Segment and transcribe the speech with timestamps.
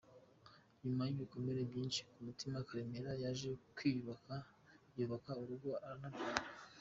[0.83, 4.35] Nyuma y’ibikomere byinshi ku mutima, Karemera yaje kwiyubaka,
[4.97, 6.43] yubaka urugo aranabyara.